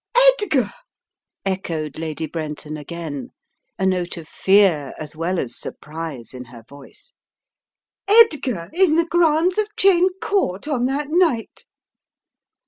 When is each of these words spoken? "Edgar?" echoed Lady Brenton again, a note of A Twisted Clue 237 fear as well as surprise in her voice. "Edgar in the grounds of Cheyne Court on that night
"Edgar?" 0.31 0.71
echoed 1.45 1.99
Lady 1.99 2.25
Brenton 2.25 2.75
again, 2.75 3.29
a 3.77 3.85
note 3.85 4.17
of 4.17 4.23
A 4.23 4.25
Twisted 4.25 4.25
Clue 4.25 4.53
237 4.55 4.93
fear 4.95 4.95
as 4.97 5.15
well 5.15 5.37
as 5.39 5.55
surprise 5.55 6.33
in 6.33 6.45
her 6.45 6.63
voice. 6.67 7.13
"Edgar 8.07 8.71
in 8.73 8.95
the 8.95 9.05
grounds 9.05 9.59
of 9.59 9.69
Cheyne 9.77 10.09
Court 10.19 10.67
on 10.67 10.85
that 10.85 11.09
night 11.11 11.65